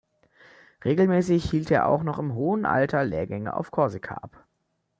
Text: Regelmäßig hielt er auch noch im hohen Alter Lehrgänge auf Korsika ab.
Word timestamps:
Regelmäßig 0.83 1.47
hielt 1.51 1.69
er 1.69 1.85
auch 1.87 2.01
noch 2.01 2.17
im 2.17 2.33
hohen 2.33 2.65
Alter 2.65 3.03
Lehrgänge 3.05 3.53
auf 3.55 3.69
Korsika 3.69 4.15
ab. 4.15 4.47